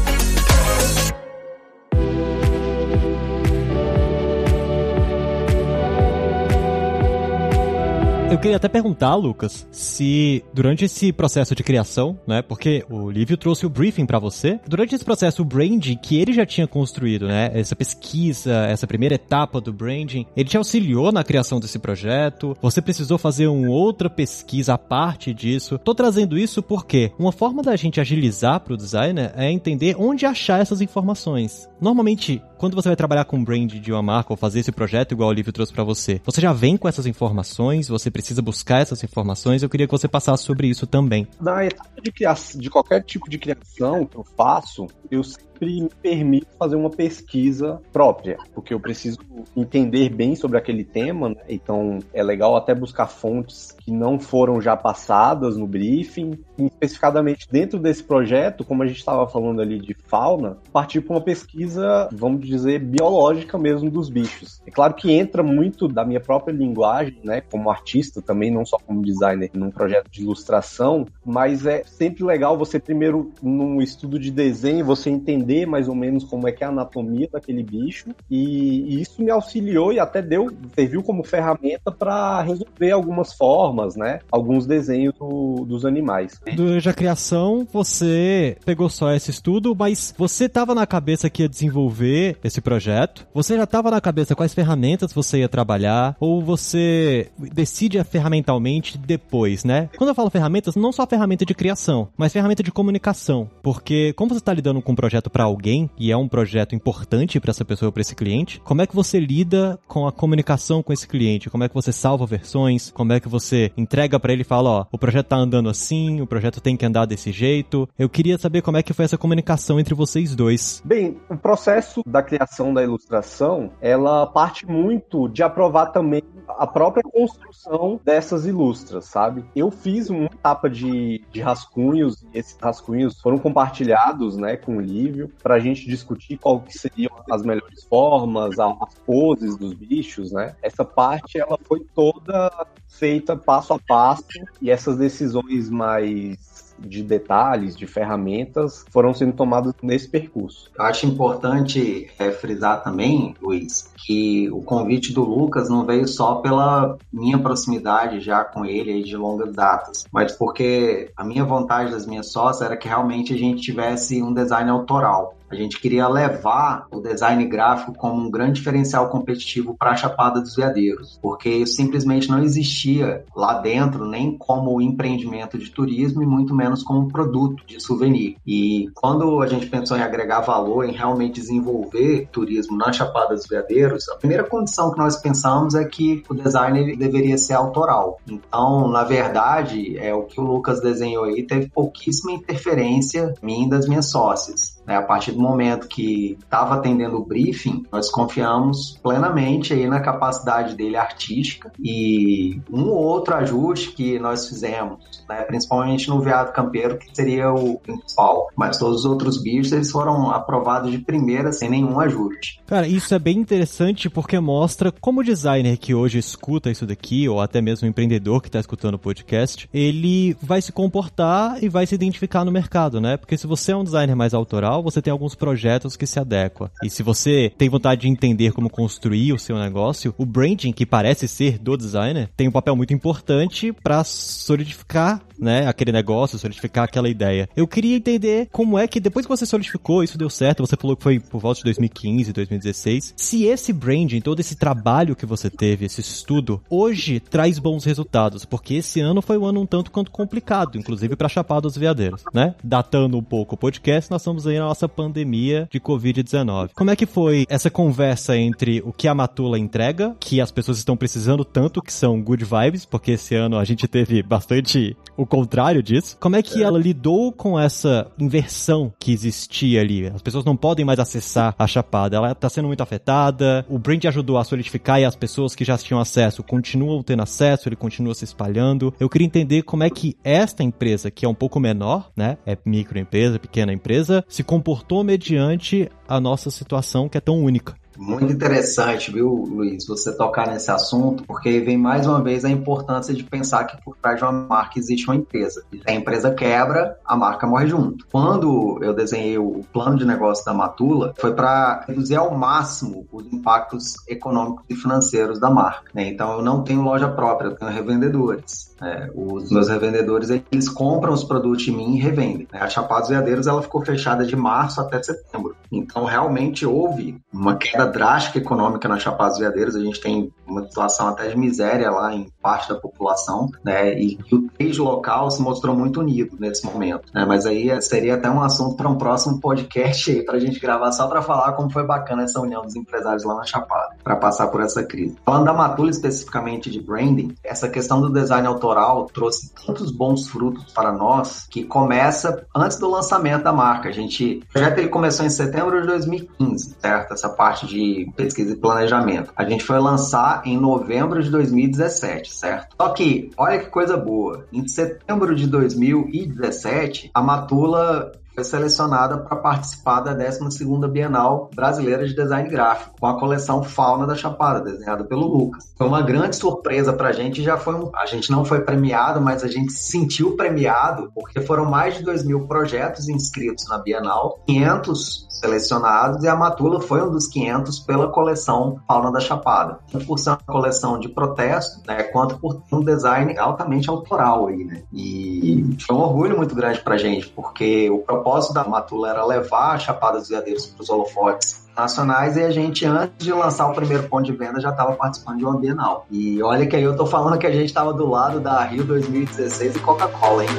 [8.37, 13.35] Eu queria até perguntar, Lucas, se durante esse processo de criação, né, porque o Lívio
[13.35, 17.27] trouxe o briefing para você, durante esse processo o branding que ele já tinha construído,
[17.27, 22.55] né, essa pesquisa, essa primeira etapa do branding, ele te auxiliou na criação desse projeto?
[22.61, 25.79] Você precisou fazer uma outra pesquisa à parte disso?
[25.79, 30.27] Tô trazendo isso porque uma forma da gente agilizar para o designer é entender onde
[30.27, 31.67] achar essas informações.
[31.81, 35.29] Normalmente, quando você vai trabalhar com brand de uma marca ou fazer esse projeto igual
[35.29, 39.03] o Lívio trouxe para você, você já vem com essas informações, você precisa buscar essas
[39.03, 39.63] informações.
[39.63, 41.27] Eu queria que você passasse sobre isso também.
[41.39, 45.89] Na etapa de criação, de qualquer tipo de criação que eu faço, eu sempre me
[46.01, 49.19] permito fazer uma pesquisa própria, porque eu preciso
[49.55, 51.35] entender bem sobre aquele tema, né?
[51.49, 57.79] então é legal até buscar fontes que não foram já passadas no briefing, especificadamente dentro
[57.79, 62.41] desse projeto, como a gente estava falando ali de fauna, partir para uma pesquisa, vamos
[62.47, 64.61] dizer, biológica mesmo dos bichos.
[64.65, 68.77] É claro que entra muito da minha própria linguagem, né, como artista também, não só
[68.77, 74.31] como designer, num projeto de ilustração, mas é sempre legal você primeiro, num estudo de
[74.31, 78.95] desenho, você entender mais ou menos como é que é a anatomia daquele bicho e,
[78.95, 84.19] e isso me auxiliou e até deu serviu como ferramenta para resolver algumas formas, né?
[84.31, 86.39] Alguns desenhos do, dos animais.
[86.55, 91.49] Durante a criação, você pegou só esse estudo, mas você estava na cabeça que ia
[91.49, 93.27] desenvolver esse projeto?
[93.33, 96.15] Você já estava na cabeça quais ferramentas você ia trabalhar?
[96.19, 99.89] Ou você decide ferramentalmente depois, né?
[99.97, 103.49] Quando eu falo ferramentas, não só ferramenta de criação, mas ferramenta de comunicação.
[103.61, 107.39] Porque como você está lidando com um projeto para alguém, e é um projeto importante
[107.39, 110.93] para essa pessoa, para esse cliente, como é que você lida com a comunicação com
[110.93, 111.49] esse cliente?
[111.49, 112.91] Como é que você salva versões?
[112.91, 116.21] Como é que você entrega para ele e fala, ó, o projeto tá andando assim,
[116.21, 117.87] o projeto tem que andar desse jeito?
[117.97, 120.81] Eu queria saber como é que foi essa comunicação entre vocês dois.
[120.85, 127.03] Bem, o processo da criação da ilustração, ela parte muito de aprovar também a própria
[127.03, 129.45] construção dessas ilustras, sabe?
[129.55, 134.81] Eu fiz uma etapa de, de rascunhos e esses rascunhos foram compartilhados, né, com o
[134.81, 140.31] Lívio para a gente discutir qual que seriam as melhores formas, as poses dos bichos,
[140.31, 140.55] né?
[140.61, 142.51] Essa parte ela foi toda
[142.87, 144.25] feita passo a passo
[144.61, 150.69] e essas decisões mais de detalhes, de ferramentas, foram sendo tomadas nesse percurso.
[150.77, 156.35] Eu acho importante é, frisar também, Luiz, que o convite do Lucas não veio só
[156.35, 161.91] pela minha proximidade já com ele aí de longas datas, mas porque a minha vontade
[161.91, 165.36] das minhas sócias era que realmente a gente tivesse um design autoral.
[165.49, 170.41] A gente queria levar o design gráfico como um grande diferencial competitivo para a Chapada
[170.41, 176.53] dos Veadeiros, porque simplesmente não existia lá dentro, nem como empreendimento de turismo e muito
[176.53, 178.35] menos como produto de souvenir.
[178.45, 183.47] E quando a gente pensou em agregar valor, em realmente desenvolver turismo na Chapada dos
[183.47, 188.19] Veadeiros, a primeira condição que nós pensamos é que o design deveria ser autoral.
[188.27, 193.87] Então, na verdade, é o que o Lucas desenhou aí teve pouquíssima interferência minha das
[193.87, 194.76] minhas sócias.
[194.87, 194.95] Né?
[194.95, 200.75] A partir do momento que estava atendendo o briefing, nós confiamos plenamente aí na capacidade
[200.75, 205.41] dele artística e um ou outro ajuste que nós fizemos, né?
[205.41, 208.47] principalmente no veado campeiro, que seria o principal.
[208.55, 212.61] Mas todos os outros bichos eles foram aprovados de primeira sem nenhum ajuste.
[212.65, 217.27] Cara, isso é bem interessante porque mostra como o designer que hoje escuta isso daqui,
[217.27, 221.67] ou até mesmo o empreendedor que está escutando o podcast, ele vai se comportar e
[221.67, 223.17] vai se identificar no mercado, né?
[223.17, 226.69] Porque se você é um designer mais autoral, você tem alguns projetos que se adequam.
[226.83, 230.85] E se você tem vontade de entender como construir o seu negócio, o branding, que
[230.85, 236.85] parece ser do designer, tem um papel muito importante para solidificar né, aquele negócio, solidificar
[236.85, 237.49] aquela ideia.
[237.55, 240.95] Eu queria entender como é que depois que você solidificou, isso deu certo, você falou
[240.95, 245.49] que foi por volta de 2015, 2016, se esse branding, todo esse trabalho que você
[245.49, 249.91] teve, esse estudo, hoje traz bons resultados, porque esse ano foi um ano um tanto
[249.91, 252.55] quanto complicado, inclusive para Chapada dos Veadeiros, né?
[252.63, 256.71] Datando um pouco o podcast, nós estamos aí na nossa pandemia de Covid-19.
[256.75, 260.77] Como é que foi essa conversa entre o que a Matula entrega, que as pessoas
[260.77, 265.25] estão precisando tanto, que são good vibes, porque esse ano a gente teve bastante o
[265.25, 266.17] contrário disso.
[266.19, 270.07] Como é que ela lidou com essa inversão que existia ali?
[270.07, 272.17] As pessoas não podem mais acessar a Chapada.
[272.17, 273.65] Ela está sendo muito afetada.
[273.69, 277.69] O brand ajudou a solidificar e as pessoas que já tinham acesso continuam tendo acesso,
[277.69, 278.93] ele continua se espalhando.
[278.99, 282.37] Eu queria entender como é que esta empresa, que é um pouco menor, né?
[282.45, 287.75] É microempresa, pequena empresa, se comportou mediante a nossa situação que é tão única.
[287.95, 293.11] Muito interessante, viu, Luiz, você tocar nesse assunto, porque vem mais uma vez a importância
[293.13, 295.63] de pensar que por trás de uma marca existe uma empresa.
[295.87, 298.05] A empresa quebra, a marca morre junto.
[298.11, 303.25] Quando eu desenhei o plano de negócio da Matula, foi para reduzir ao máximo os
[303.33, 305.89] impactos econômicos e financeiros da marca.
[305.93, 306.07] Né?
[306.09, 308.66] Então, eu não tenho loja própria, eu tenho revendedores.
[308.81, 312.47] É, os meus revendedores, eles compram os produtos de mim e revendem.
[312.51, 312.59] Né?
[312.59, 315.55] A Chapados Veadeiros, ela ficou fechada de março até setembro.
[315.71, 319.75] Então, realmente houve uma queda drástica econômica na Chapados Veadeiros.
[319.75, 323.99] A gente tem uma situação até de miséria lá em parte da população, né?
[323.99, 327.25] E o trade local se mostrou muito unido nesse momento, né?
[327.25, 330.59] Mas aí é, seria até um assunto para um próximo podcast aí, para a gente
[330.59, 334.15] gravar só para falar como foi bacana essa união dos empresários lá na Chapada, para
[334.15, 335.17] passar por essa crise.
[335.25, 340.71] Falando da Matula especificamente de branding, essa questão do design autoral trouxe tantos bons frutos
[340.71, 343.89] para nós que começa antes do lançamento da marca.
[343.89, 347.13] A gente, o projeto ele começou em setembro de 2015, certo?
[347.13, 349.33] Essa parte de pesquisa e planejamento.
[349.35, 352.75] A gente foi lançar em novembro de 2017, certo?
[352.79, 359.35] Só que, olha que coisa boa, em setembro de 2017, a Matula foi selecionada para
[359.35, 365.03] participar da 12ª Bienal Brasileira de Design Gráfico, com a coleção Fauna da Chapada, desenhada
[365.03, 365.73] pelo Lucas.
[365.75, 367.89] Foi uma grande surpresa para a gente, já foi um...
[367.95, 372.03] a gente não foi premiado, mas a gente se sentiu premiado, porque foram mais de
[372.03, 377.79] 2 mil projetos inscritos na Bienal, 500 selecionados e a Matula foi um dos 500
[377.79, 379.79] pela coleção Fauna da Chapada.
[380.05, 384.63] Por ser uma coleção de protesto, né, quanto por ter um design altamente autoral aí,
[384.63, 384.81] né?
[384.91, 389.75] E foi um orgulho muito grande pra gente, porque o propósito da Matula era levar
[389.75, 393.73] a Chapada dos Veadeiros para os holofotes nacionais e a gente, antes de lançar o
[393.73, 396.05] primeiro ponto de venda, já estava participando de uma Bienal.
[396.11, 398.83] E olha que aí eu tô falando que a gente estava do lado da Rio
[398.83, 400.49] 2016 e Coca-Cola, hein?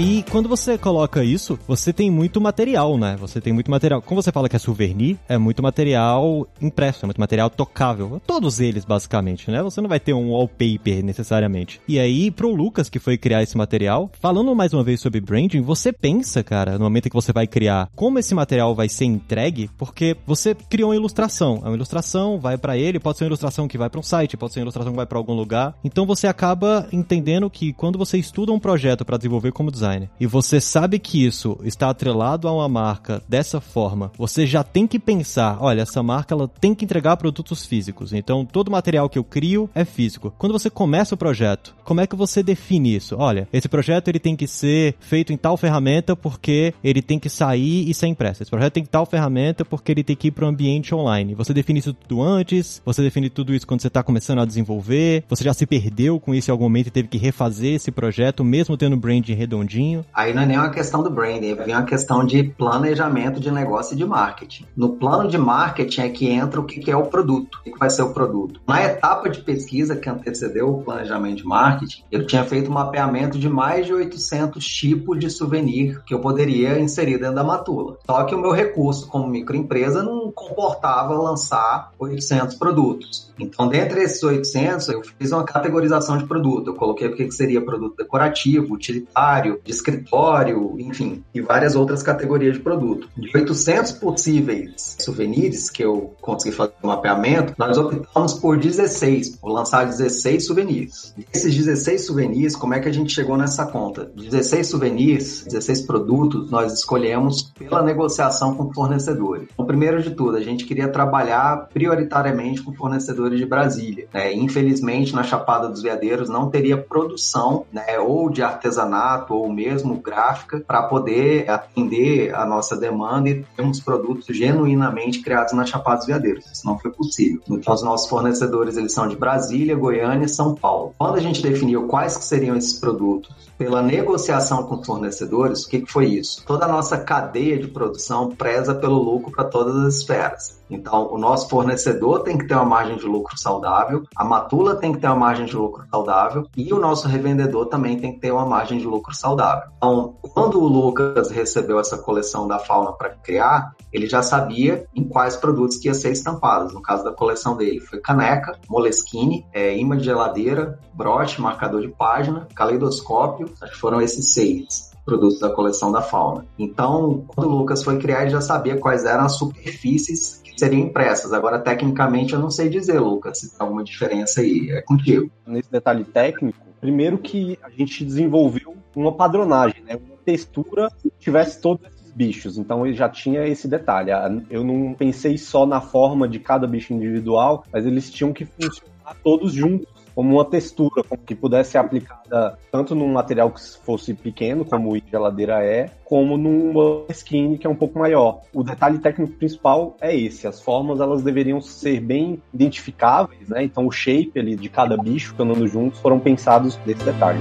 [0.00, 3.16] E quando você coloca isso, você tem muito material, né?
[3.20, 4.00] Você tem muito material.
[4.00, 8.18] Como você fala que é souvenir, é muito material impresso, é muito material tocável.
[8.26, 9.62] Todos eles, basicamente, né?
[9.62, 11.82] Você não vai ter um wallpaper necessariamente.
[11.86, 15.60] E aí, pro Lucas, que foi criar esse material, falando mais uma vez sobre branding,
[15.60, 19.68] você pensa, cara, no momento que você vai criar, como esse material vai ser entregue,
[19.76, 21.60] porque você criou uma ilustração.
[21.62, 24.34] É uma ilustração, vai para ele, pode ser uma ilustração que vai para um site,
[24.34, 25.74] pode ser uma ilustração que vai para algum lugar.
[25.84, 30.08] Então você acaba entendendo que quando você estuda um projeto para desenvolver como design, design
[30.18, 34.86] e você sabe que isso está atrelado a uma marca dessa forma, você já tem
[34.86, 38.12] que pensar, olha, essa marca ela tem que entregar produtos físicos.
[38.12, 40.32] Então, todo material que eu crio é físico.
[40.38, 43.16] Quando você começa o projeto, como é que você define isso?
[43.18, 47.28] Olha, esse projeto ele tem que ser feito em tal ferramenta porque ele tem que
[47.28, 48.42] sair e ser impresso.
[48.42, 51.34] Esse projeto tem tal ferramenta porque ele tem que ir para o ambiente online.
[51.34, 55.24] Você define isso tudo antes, você define tudo isso quando você está começando a desenvolver,
[55.28, 58.44] você já se perdeu com isso em algum momento e teve que refazer esse projeto,
[58.44, 59.79] mesmo tendo branding redondinho
[60.12, 63.94] Aí não é nem uma questão do branding, é uma questão de planejamento de negócio
[63.94, 64.66] e de marketing.
[64.76, 67.90] No plano de marketing é que entra o que é o produto, o que vai
[67.90, 68.60] ser o produto.
[68.66, 73.38] Na etapa de pesquisa que antecedeu o planejamento de marketing, eu tinha feito um mapeamento
[73.38, 77.98] de mais de 800 tipos de souvenir que eu poderia inserir dentro da Matula.
[78.06, 83.30] Só que o meu recurso como microempresa não comportava lançar 800 produtos.
[83.38, 86.70] Então, dentre esses 800, eu fiz uma categorização de produto.
[86.70, 92.54] Eu coloquei o que seria produto decorativo, utilitário, de escritório, enfim, e várias outras categorias
[92.54, 93.08] de produto.
[93.16, 99.50] De 800 possíveis souvenirs que eu consegui fazer o mapeamento, nós optamos por 16, por
[99.50, 101.14] lançar 16 souvenirs.
[101.32, 104.10] Desses 16 souvenirs, como é que a gente chegou nessa conta?
[104.16, 109.48] 16 souvenirs, 16 produtos, nós escolhemos pela negociação com fornecedores.
[109.52, 114.08] Então, primeiro de tudo, a gente queria trabalhar prioritariamente com fornecedores de Brasília.
[114.12, 114.32] Né?
[114.34, 120.62] Infelizmente, na Chapada dos Veadeiros não teria produção, né, ou de artesanato ou mesmo gráfica
[120.66, 126.46] para poder atender a nossa demanda e termos produtos genuinamente criados na Chapada dos Veadeiros.
[126.52, 127.40] Isso não foi possível.
[127.48, 130.94] Então, os nossos fornecedores eles são de Brasília, Goiânia e São Paulo.
[130.98, 135.68] Quando a gente definiu quais que seriam esses produtos pela negociação com os fornecedores, o
[135.68, 136.42] que, que foi isso?
[136.46, 140.60] Toda a nossa cadeia de produção preza pelo lucro para todas as esferas.
[140.70, 144.92] Então, o nosso fornecedor tem que ter uma margem de lucro saudável, a Matula tem
[144.92, 148.30] que ter uma margem de lucro saudável e o nosso revendedor também tem que ter
[148.30, 149.39] uma margem de lucro saudável.
[149.76, 155.04] Então, quando o Lucas recebeu essa coleção da Fauna para criar, ele já sabia em
[155.04, 156.72] quais produtos que ia ser estampados.
[156.72, 161.88] No caso da coleção dele, foi caneca, moleskine, é, imã de geladeira, broche, marcador de
[161.88, 166.46] página, caleidoscópio, acho que foram esses seis produtos da coleção da fauna.
[166.58, 170.82] Então, quando o Lucas foi criar, ele já sabia quais eram as superfícies que seriam
[170.82, 171.32] impressas.
[171.32, 174.70] Agora, tecnicamente, eu não sei dizer, Lucas, se tem alguma diferença aí.
[174.70, 175.30] É contigo.
[175.46, 179.96] Nesse detalhe técnico, primeiro que a gente desenvolveu uma padronagem, né?
[179.96, 182.58] uma textura que tivesse todos esses bichos.
[182.58, 184.10] Então ele já tinha esse detalhe.
[184.50, 189.16] Eu não pensei só na forma de cada bicho individual, mas eles tinham que funcionar
[189.22, 194.64] todos juntos como uma textura que pudesse ser aplicada tanto num material que fosse pequeno,
[194.64, 198.40] como o geladeira é, como numa skin que é um pouco maior.
[198.52, 203.62] O detalhe técnico principal é esse: as formas elas deveriam ser bem identificáveis, né?
[203.64, 207.40] Então o shape ali de cada bicho andando juntos foram pensados nesse detalhe.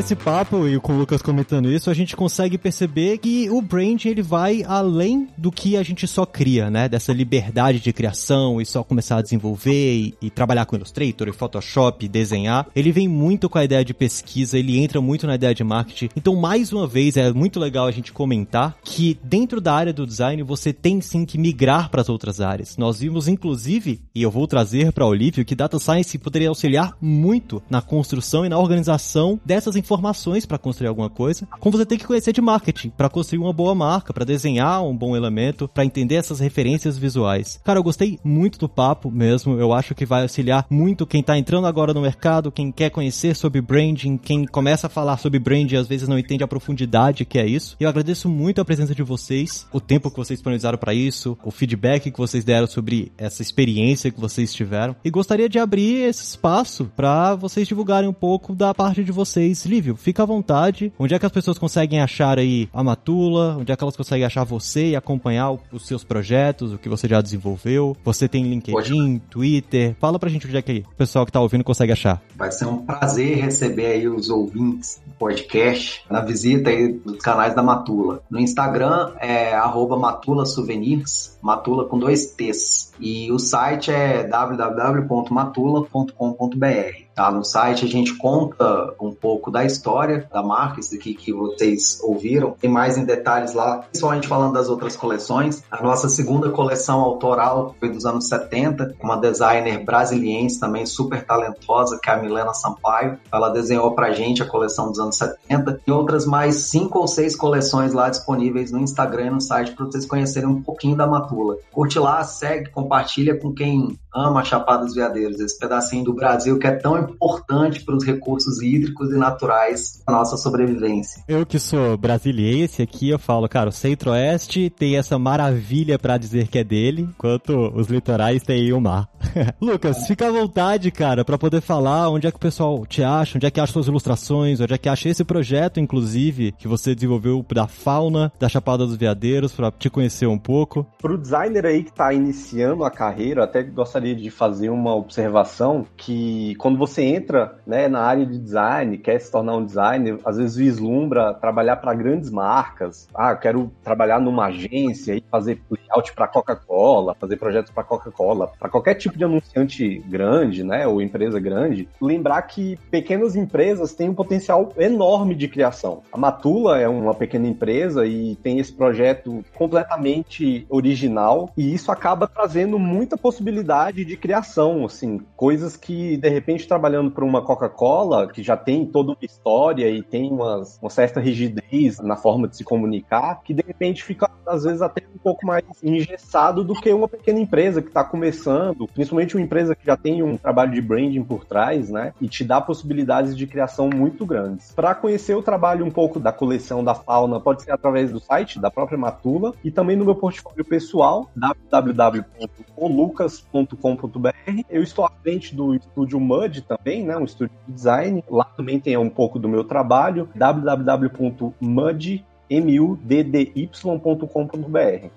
[0.00, 4.02] Esse papo e com o Lucas comentando isso, a gente consegue perceber que o brand
[4.06, 6.88] ele vai além do que a gente só cria, né?
[6.88, 11.32] Dessa liberdade de criação e só começar a desenvolver e, e trabalhar com Illustrator e
[11.32, 12.66] Photoshop, desenhar.
[12.74, 16.08] Ele vem muito com a ideia de pesquisa, ele entra muito na ideia de marketing.
[16.16, 20.06] Então, mais uma vez, é muito legal a gente comentar que dentro da área do
[20.06, 22.78] design você tem sim que migrar para as outras áreas.
[22.78, 27.62] Nós vimos, inclusive, e eu vou trazer para Olívio, que Data Science poderia auxiliar muito
[27.68, 31.98] na construção e na organização dessas informações informações para construir alguma coisa, como você tem
[31.98, 35.84] que conhecer de marketing para construir uma boa marca, para desenhar um bom elemento, para
[35.84, 37.60] entender essas referências visuais.
[37.64, 39.58] Cara, eu gostei muito do papo mesmo.
[39.58, 43.34] Eu acho que vai auxiliar muito quem tá entrando agora no mercado, quem quer conhecer
[43.34, 47.24] sobre branding, quem começa a falar sobre branding e às vezes não entende a profundidade
[47.24, 47.76] que é isso.
[47.80, 51.50] Eu agradeço muito a presença de vocês, o tempo que vocês disponibilizaram para isso, o
[51.50, 54.94] feedback que vocês deram sobre essa experiência que vocês tiveram.
[55.04, 59.64] E gostaria de abrir esse espaço para vocês divulgarem um pouco da parte de vocês.
[59.80, 60.92] Lívio, fica à vontade.
[60.98, 63.56] Onde é que as pessoas conseguem achar aí a Matula?
[63.58, 67.08] Onde é que elas conseguem achar você e acompanhar os seus projetos, o que você
[67.08, 67.96] já desenvolveu?
[68.04, 69.96] Você tem LinkedIn, Twitter?
[69.98, 72.20] Fala pra gente onde é que o pessoal que tá ouvindo consegue achar.
[72.36, 77.54] Vai ser um prazer receber aí os ouvintes do podcast na visita aí dos canais
[77.54, 78.22] da Matula.
[78.30, 82.92] No Instagram é arroba Matula Souvenirs, Matula com dois T's.
[83.00, 87.09] E o site é www.matula.com.br.
[87.14, 87.30] Tá?
[87.30, 92.00] No site a gente conta um pouco da história da marca, isso aqui que vocês
[92.02, 92.52] ouviram.
[92.60, 95.62] Tem mais em detalhes lá, principalmente falando das outras coleções.
[95.70, 101.98] A nossa segunda coleção autoral foi dos anos 70, uma designer brasiliense também super talentosa,
[102.02, 103.18] que é a Milena Sampaio.
[103.32, 107.36] Ela desenhou pra gente a coleção dos anos 70 e outras mais cinco ou seis
[107.36, 111.56] coleções lá disponíveis no Instagram e no site para vocês conhecerem um pouquinho da Matula.
[111.72, 116.72] Curte lá, segue, compartilha com quem ama Chapadas Veadeiras, esse pedacinho do Brasil que é
[116.72, 121.22] tão importante para os recursos hídricos e naturais da nossa sobrevivência.
[121.28, 126.48] Eu que sou brasiliense aqui, eu falo, cara, o Centro-Oeste tem essa maravilha para dizer
[126.48, 129.08] que é dele, enquanto os litorais têm o mar.
[129.60, 133.38] Lucas, fica à vontade, cara, para poder falar onde é que o pessoal te acha,
[133.38, 136.94] onde é que acha suas ilustrações, onde é que acha esse projeto, inclusive, que você
[136.94, 140.86] desenvolveu da fauna da Chapada dos Veadeiros, para te conhecer um pouco.
[141.00, 146.54] Pro designer aí que tá iniciando a carreira, até gostaria de fazer uma observação que
[146.56, 150.56] quando você entra né, na área de design, quer se tornar um designer, às vezes
[150.56, 153.08] vislumbra trabalhar para grandes marcas.
[153.14, 158.52] Ah, eu quero trabalhar numa agência e fazer layout para Coca-Cola, fazer projetos para Coca-Cola,
[158.58, 161.88] para qualquer tipo de anunciante grande, né, ou empresa grande.
[162.00, 166.02] Lembrar que pequenas empresas têm um potencial enorme de criação.
[166.12, 172.26] A Matula é uma pequena empresa e tem esse projeto completamente original e isso acaba
[172.26, 178.42] trazendo muita possibilidade de criação, assim, coisas que de repente trabalhando para uma Coca-Cola, que
[178.42, 182.64] já tem toda uma história e tem umas, uma certa rigidez na forma de se
[182.64, 187.06] comunicar, que de repente fica, às vezes, até um pouco mais engessado do que uma
[187.06, 191.22] pequena empresa que está começando, principalmente uma empresa que já tem um trabalho de branding
[191.22, 192.14] por trás, né?
[192.18, 194.72] E te dá possibilidades de criação muito grandes.
[194.72, 198.58] Para conhecer o trabalho um pouco da coleção da fauna, pode ser através do site
[198.58, 204.30] da própria Matula e também no meu portfólio pessoal, www.olucas.com.br.
[204.70, 207.16] Eu estou à frente do estúdio Mud também, né?
[207.16, 208.22] Um estúdio de design.
[208.30, 210.28] Lá também tem um pouco do meu trabalho.
[210.34, 213.70] www.mud muddy.com.br.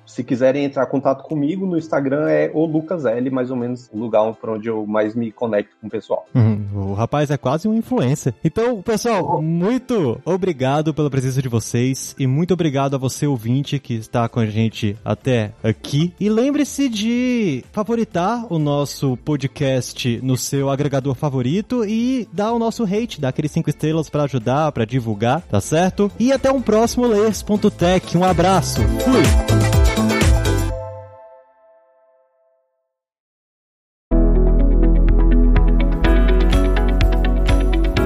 [0.06, 3.90] Se quiserem entrar em contato comigo, no Instagram é o Lucas L, mais ou menos
[3.92, 6.26] o lugar para onde eu mais me conecto com o pessoal.
[6.36, 8.34] Uhum, o rapaz é quase um influencer.
[8.44, 13.96] Então, pessoal, muito obrigado pela presença de vocês e muito obrigado a você ouvinte que
[13.96, 16.14] está com a gente até aqui.
[16.20, 22.84] E lembre-se de favoritar o nosso podcast no seu agregador favorito e dar o nosso
[22.84, 26.12] hate, dar aqueles cinco estrelas para ajudar, para divulgar, tá certo?
[26.20, 28.18] E até um próximo players.tech.
[28.18, 28.82] Um abraço.
[28.82, 29.24] Fui.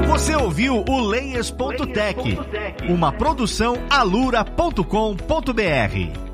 [0.07, 2.37] Você ouviu o Layers.tech,
[2.89, 4.81] uma produção alura.com.br.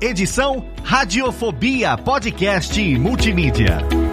[0.00, 4.03] Edição Radiofobia Podcast e Multimídia.